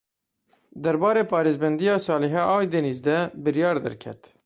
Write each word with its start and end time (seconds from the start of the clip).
Derbarê 0.83 1.23
parêzbendiya 1.33 1.95
Salihe 2.07 2.41
Aydeniz 2.57 2.99
de 3.05 3.17
biryar 3.43 3.77
derket. 3.85 4.21